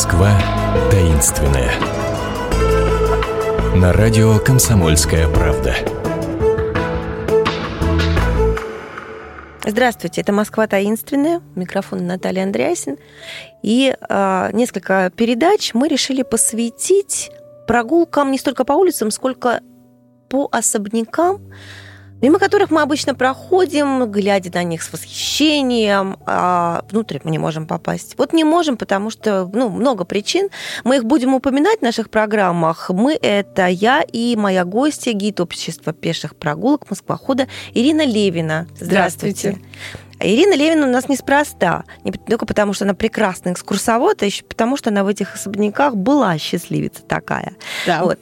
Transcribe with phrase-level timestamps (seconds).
[0.00, 0.32] Москва
[0.90, 1.70] таинственная.
[3.76, 5.74] На радио «Комсомольская правда».
[9.62, 11.42] Здравствуйте, это Москва таинственная.
[11.54, 12.96] Микрофон Наталья Андреасин.
[13.62, 17.30] И э, несколько передач мы решили посвятить
[17.66, 19.60] прогулкам не столько по улицам, сколько
[20.30, 21.42] по особнякам,
[22.22, 27.66] мимо которых мы обычно проходим, глядя на них с восхищением, а внутрь мы не можем
[27.66, 28.14] попасть.
[28.18, 30.48] Вот не можем, потому что ну, много причин.
[30.84, 32.90] Мы их будем упоминать в наших программах.
[32.90, 38.66] Мы— это я и моя гостья, гид общества пеших прогулок Москвохода Ирина Левина.
[38.78, 39.50] Здравствуйте.
[39.50, 40.00] Здравствуйте.
[40.22, 41.84] Ирина Левина у нас неспроста.
[42.04, 45.96] Не только потому, что она прекрасная экскурсовод, а еще потому, что она в этих особняках
[45.96, 47.54] была счастливица такая.
[47.86, 48.04] Да.
[48.04, 48.18] Вот.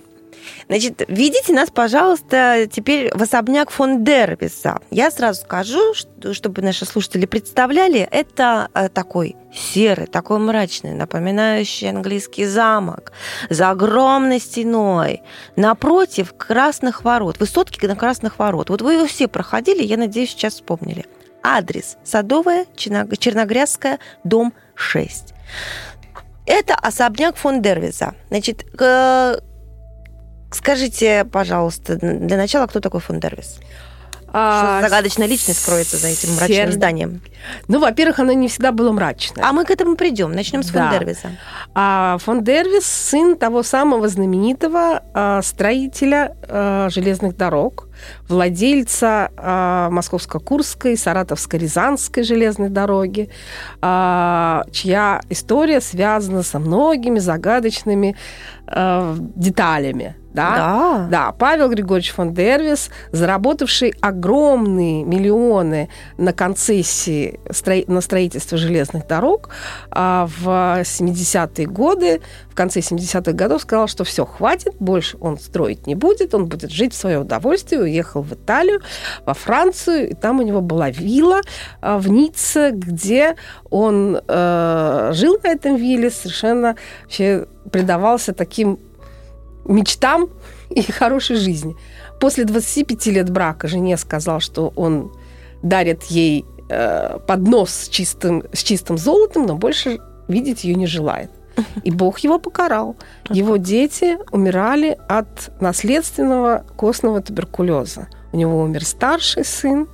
[0.68, 4.80] Значит, ведите нас, пожалуйста, теперь в особняк фон Дервиса.
[4.90, 5.94] Я сразу скажу,
[6.32, 13.12] чтобы наши слушатели представляли, это э, такой серый, такой мрачный, напоминающий английский замок,
[13.48, 15.22] за огромной стеной,
[15.56, 18.70] напротив красных ворот, высотки на красных ворот.
[18.70, 21.06] Вот вы его все проходили, я надеюсь, сейчас вспомнили.
[21.42, 25.34] Адрес Садовая, Черногрязская, дом 6.
[26.46, 28.14] Это особняк фон Дервиза.
[28.28, 28.64] Значит,
[30.68, 33.58] Скажите, пожалуйста, для начала, кто такой фон Дервис?
[34.30, 36.72] А, Что загадочная личность кроется за этим мрачным Сер...
[36.72, 37.22] зданием?
[37.68, 39.46] Ну, во-первых, оно не всегда было мрачное.
[39.46, 40.32] А мы к этому придем.
[40.32, 40.90] Начнем с да.
[40.90, 41.30] фон Дервиса.
[41.74, 47.87] А фон Дервис сын того самого знаменитого а, строителя а, железных дорог,
[48.28, 53.30] владельца а, Московско-Курской, Саратовско-Рязанской железной дороги,
[53.80, 58.16] а, чья история связана со многими загадочными
[58.66, 60.56] а, деталями да?
[60.56, 61.08] Да.
[61.10, 67.40] Да, Павел Григорьевич фон Дервис, заработавший огромные миллионы на концессии
[67.88, 69.50] на строительство железных дорог,
[69.90, 72.20] в 70-е годы,
[72.50, 76.70] в конце 70-х годов сказал, что все, хватит, больше он строить не будет, он будет
[76.70, 78.80] жить в свое удовольствие, уехал в Италию,
[79.26, 81.40] во Францию, и там у него была вилла
[81.80, 83.36] а, в Ницце, где
[83.70, 88.78] он э, жил на этом вилле, совершенно вообще предавался таким
[89.64, 90.30] мечтам
[90.70, 91.76] и хорошей жизни.
[92.20, 95.12] После 25 лет брака жене сказал, что он
[95.62, 99.98] дарит ей э, поднос с чистым, с чистым золотом, но больше
[100.28, 101.30] видеть ее не желает.
[101.82, 102.96] И Бог его покарал.
[103.30, 108.08] Его дети умирали от наследственного костного туберкулеза.
[108.32, 109.88] У него умер старший сын,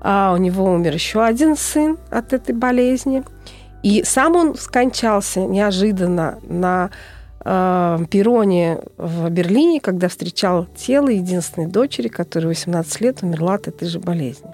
[0.00, 3.22] а у него умер еще один сын от этой болезни.
[3.82, 6.90] И сам он скончался неожиданно на
[7.44, 13.88] э, перроне в Берлине, когда встречал тело единственной дочери, которая 18 лет умерла от этой
[13.88, 14.50] же болезни.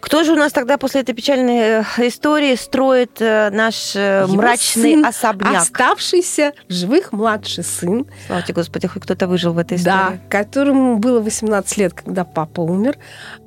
[0.00, 4.36] Кто же у нас тогда после этой печальной э, истории строит э, наш э, Его
[4.36, 5.62] мрачный сын, особняк?
[5.62, 8.06] Оставшийся в живых младший сын.
[8.26, 9.94] Слава тебе, Господи, хоть кто-то выжил в этой истории.
[9.94, 12.96] Да, которому было 18 лет, когда папа умер,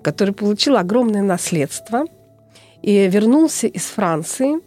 [0.03, 2.05] который получил огромное наследство
[2.81, 4.59] и вернулся из Франции.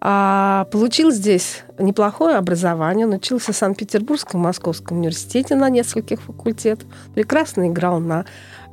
[0.00, 7.68] А, получил здесь неплохое образование, он учился в Санкт-Петербургском Московском университете на нескольких факультетах, прекрасно
[7.68, 8.26] играл на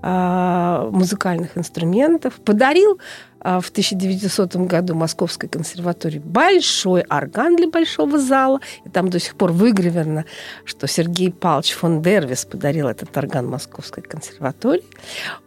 [0.03, 2.99] а, музыкальных инструментах, подарил
[3.39, 9.35] а, в 1900 году Московской консерватории большой орган для большого зала, и там до сих
[9.35, 10.25] пор выгравировано,
[10.65, 14.83] что Сергей Павлович фон Дервис подарил этот орган Московской консерватории.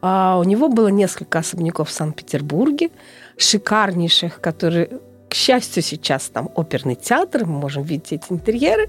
[0.01, 2.91] А, у него было несколько особняков в Санкт-Петербурге,
[3.37, 5.01] шикарнейших, которые
[5.35, 8.89] к счастью, сейчас там оперный театр, мы можем видеть эти интерьеры.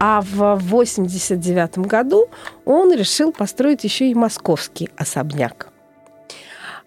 [0.00, 2.26] А в 89 году
[2.64, 5.68] он решил построить еще и московский особняк.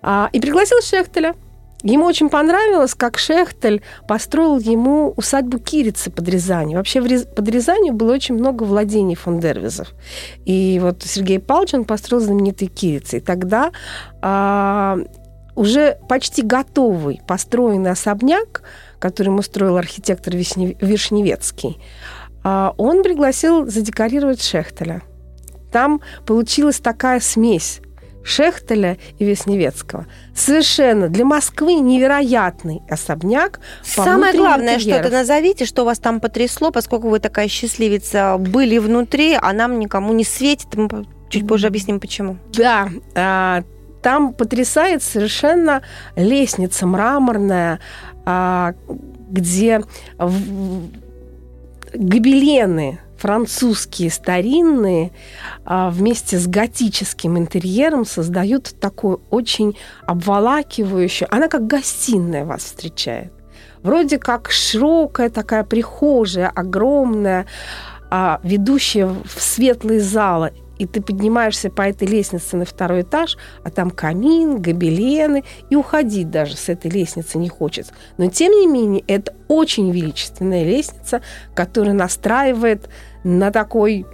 [0.02, 1.36] А, и пригласил Шехтеля.
[1.82, 6.78] Ему очень понравилось, как Шехтель построил ему усадьбу Кирицы под Рязанью.
[6.78, 9.94] Вообще под Рязанью было очень много владений фон Дервизов.
[10.44, 13.20] И вот Сергей Павлович, он построил знаменитый Кирицы.
[13.20, 13.72] И тогда
[14.22, 14.98] а,
[15.60, 18.64] уже почти готовый построенный особняк
[19.00, 21.80] который ему строил архитектор Вишневецкий,
[22.44, 25.02] а, он пригласил задекорировать Шехтеля.
[25.72, 27.80] Там получилась такая смесь
[28.24, 30.06] Шехтеля и Весневецкого.
[30.36, 33.60] Совершенно для Москвы невероятный особняк.
[33.84, 35.02] Самое главное, интерьеров.
[35.02, 40.14] что-то назовите, что вас там потрясло, поскольку вы такая счастливица, были внутри, а нам никому
[40.14, 40.76] не светит.
[40.76, 42.38] Мы чуть позже объясним, почему.
[42.54, 43.64] Да, а,
[44.02, 45.82] там потрясает совершенно
[46.16, 47.80] лестница мраморная,
[48.26, 48.74] а,
[49.30, 49.82] где
[51.94, 55.12] гобелены французские старинные
[55.66, 61.28] а, вместе с готическим интерьером создают такую очень обволакивающую...
[61.34, 63.34] Она как гостиная вас встречает.
[63.84, 67.46] Вроде как широкая такая прихожая, огромная,
[68.10, 73.70] а, ведущая в светлые залы и ты поднимаешься по этой лестнице на второй этаж, а
[73.70, 77.94] там камин, гобелены, и уходить даже с этой лестницы не хочется.
[78.18, 81.22] Но, тем не менее, это очень величественная лестница,
[81.54, 82.90] которая настраивает
[83.24, 84.06] на такой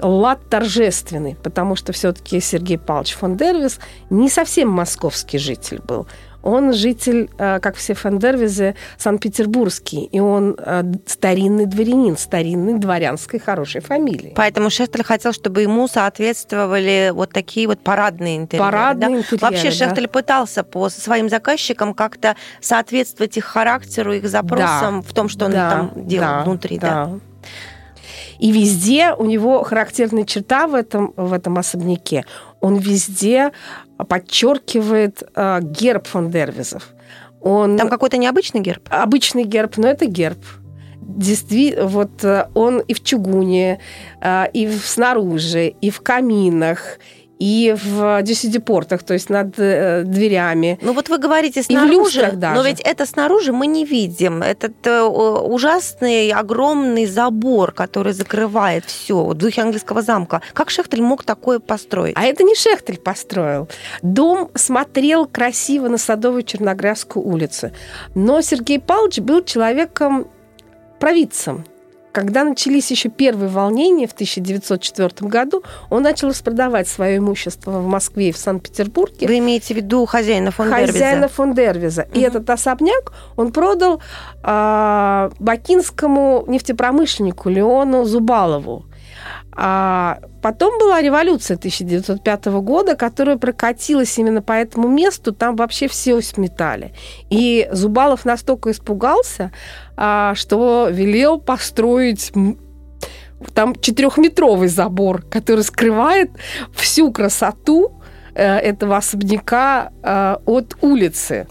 [0.00, 3.78] лад торжественный, потому что все-таки Сергей Павлович фон Дервис
[4.10, 6.06] не совсем московский житель был.
[6.42, 13.80] Он житель, э, как все фандервизы, Санкт-Петербургский, и он э, старинный дворянин, старинной дворянской хорошей
[13.80, 14.32] фамилии.
[14.36, 18.70] Поэтому Шехтель хотел, чтобы ему соответствовали вот такие вот парадные интерьеры.
[18.70, 19.16] Парадные да?
[19.16, 19.72] интерьеры, Вообще да.
[19.72, 25.52] Шехтель пытался по своим заказчикам как-то соответствовать их характеру, их запросам в том, что он
[25.52, 26.78] да, там делал да, внутри.
[26.78, 26.88] Да.
[26.88, 27.18] да.
[28.38, 32.24] И везде у него характерная черта в этом, в этом особняке.
[32.60, 33.52] Он везде
[34.08, 36.88] подчеркивает э, герб фон Дервизов.
[37.40, 38.82] Он Там какой-то необычный герб?
[38.90, 40.38] обычный герб, но это герб.
[41.00, 43.80] Действительно, вот э, он и в чугуне,
[44.20, 46.98] э, и снаружи, и в каминах,
[47.38, 50.78] и в дюсидепортах, то есть над э, дверями.
[50.82, 54.42] Ну вот вы говорите снаружи, но ведь это снаружи мы не видим.
[54.42, 60.42] Этот э, ужасный, огромный забор, который закрывает все, в духе английского замка.
[60.52, 62.14] Как Шехтель мог такое построить?
[62.16, 63.68] А это не Шехтель построил.
[64.02, 67.70] Дом смотрел красиво на Садовую Черноградскую улицу.
[68.14, 70.26] Но Сергей Павлович был человеком
[70.98, 71.64] провидцем.
[72.18, 78.30] Когда начались еще первые волнения в 1904 году, он начал распродавать свое имущество в Москве
[78.30, 79.28] и в Санкт-Петербурге.
[79.28, 81.28] Вы имеете в виду хозяина фон хозяина Дервиза?
[81.28, 82.02] фон Дервиза.
[82.12, 82.26] И Мгм.
[82.26, 84.02] этот особняк он продал
[84.42, 88.84] а, бакинскому нефтепромышленнику Леону Зубалову.
[89.60, 95.32] А потом была революция 1905 года, которая прокатилась именно по этому месту.
[95.32, 96.92] Там вообще все сметали.
[97.28, 99.50] И Зубалов настолько испугался,
[99.96, 102.32] а, что велел построить
[103.52, 106.30] там четырехметровый забор, который скрывает
[106.72, 108.00] всю красоту
[108.34, 111.48] э, этого особняка э, от улицы.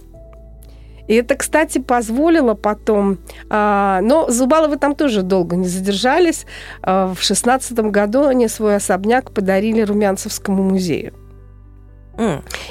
[1.07, 3.18] И это, кстати, позволило потом...
[3.50, 6.45] а, но Зубаловы там тоже долго не задержались.
[6.81, 11.13] А, в шестнадцатом году они свой особняк подарили Румянцевскому музею.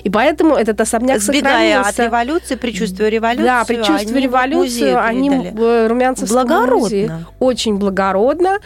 [0.02, 2.04] И поэтому этот особняк Сбегая от сохранился.
[2.04, 5.50] революции, предчувствуя революцию, Да, предчувствуя они революцию, они передали.
[5.56, 7.26] в Румянцевском музее Благородно.
[7.38, 8.58] очень благородно,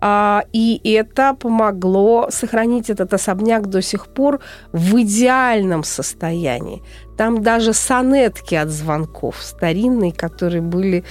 [0.00, 4.40] а, и это помогло сохранить этот особняк до сих пор
[4.72, 6.82] в идеальном состоянии.
[7.16, 11.04] Там даже сонетки от звонков старинные, которые были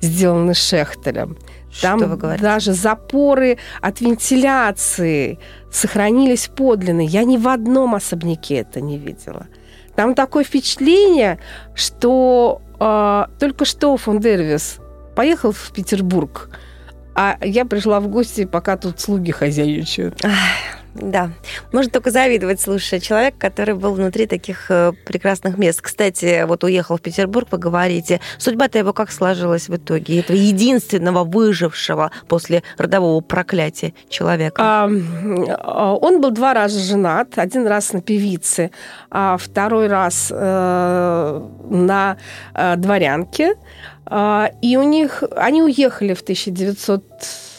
[0.00, 1.36] сделаны Шехтелем.
[1.80, 2.42] Там Что вы говорите?
[2.42, 5.38] даже запоры от вентиляции
[5.70, 7.06] сохранились подлинные.
[7.06, 9.46] Я ни в одном особняке это не видела.
[9.94, 11.38] Там такое впечатление,
[11.74, 14.78] что э, только что фон Дервис
[15.14, 16.50] поехал в Петербург,
[17.14, 20.22] а я пришла в гости, пока тут слуги хозяйничают.
[20.94, 21.30] Да,
[21.72, 25.80] можно только завидовать, слушая человек, который был внутри таких э, прекрасных мест.
[25.80, 30.20] Кстати, вот уехал в Петербург, вы говорите, судьба-то его как сложилась в итоге?
[30.20, 34.62] Этого единственного выжившего после родового проклятия человека.
[34.62, 34.90] А,
[35.58, 37.38] а, он был два раза женат.
[37.38, 38.70] Один раз на певице,
[39.10, 42.18] а второй раз э, на
[42.54, 43.54] э, дворянке.
[44.04, 45.22] А, и у них...
[45.36, 46.22] Они уехали в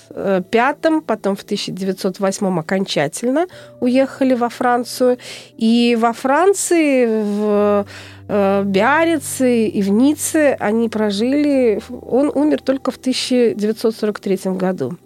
[0.09, 3.47] 1905, потом в 1908 окончательно
[3.79, 5.17] уехали во Францию.
[5.57, 7.85] И во Франции, в
[8.27, 11.79] э, Биарице и в Ницце они прожили...
[12.01, 14.97] Он умер только в 1943 году.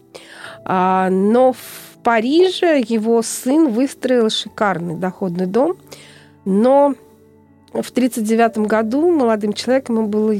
[0.65, 5.77] А, но в Париже его сын выстроил шикарный доходный дом,
[6.45, 6.95] но
[7.73, 10.33] в 1939 году молодым человеком ему было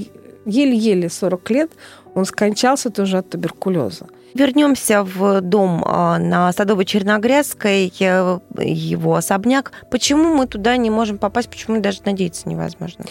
[0.46, 1.72] еле-еле 40 лет,
[2.14, 4.08] он скончался тоже от туберкулеза.
[4.34, 9.72] Вернемся в дом а, на Садовой Черногрязской, э, его особняк.
[9.90, 11.50] Почему мы туда не можем попасть?
[11.50, 13.06] Почему даже надеяться невозможно?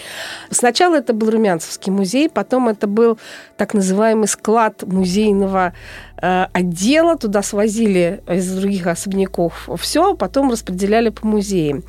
[0.51, 3.19] Сначала это был Румянцевский музей, потом это был
[3.57, 5.73] так называемый склад музейного
[6.21, 7.17] э, отдела.
[7.17, 11.83] Туда свозили из других особняков все, а потом распределяли по музеям.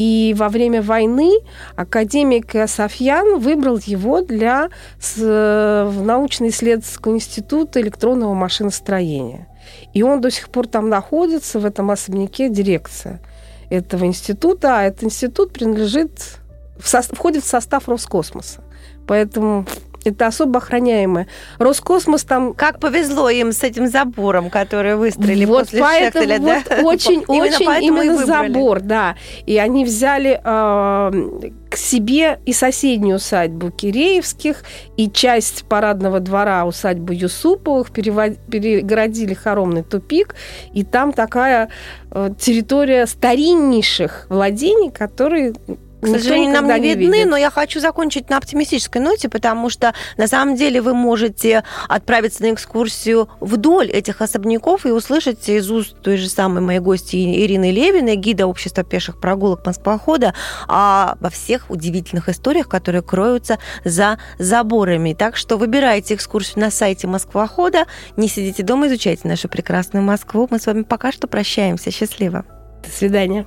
[0.00, 1.30] И во время войны
[1.76, 9.46] академик Софьян выбрал его для с, в научно-исследовательского института электронного машиностроения.
[9.92, 13.20] И он до сих пор там находится, в этом особняке дирекция
[13.68, 14.78] этого института.
[14.78, 16.38] А этот институт принадлежит,
[16.78, 18.62] в со- входит в состав Роскосмоса.
[19.06, 19.66] Поэтому
[20.04, 21.26] Это особо охраняемое.
[21.58, 22.54] Роскосмос там...
[22.54, 26.82] Как повезло им с этим забором, который выстроили вот после поэтому Шефеля, вот да?
[26.82, 29.16] Очень, Именно очень именно забор, да.
[29.44, 34.64] И они взяли э, к себе и соседнюю усадьбу Киреевских,
[34.96, 40.34] и часть парадного двора усадьбу Юсуповых, перево- перегородили хоромный тупик,
[40.72, 41.68] и там такая
[42.10, 45.52] э, территория стариннейших владений, которые
[46.00, 47.24] К сожалению, нам не видны, видели.
[47.24, 52.42] но я хочу закончить на оптимистической ноте, потому что на самом деле вы можете отправиться
[52.42, 57.70] на экскурсию вдоль этих особняков и услышать из уст той же самой моей гости Ирины
[57.70, 60.34] Левиной, гида общества пеших прогулок Москвохода,
[60.66, 65.12] обо всех удивительных историях, которые кроются за заборами.
[65.12, 70.48] Так что выбирайте экскурсию на сайте Москвохода, не сидите дома, изучайте нашу прекрасную Москву.
[70.50, 71.90] Мы с вами пока что прощаемся.
[71.90, 72.44] Счастливо.
[72.82, 73.46] До свидания.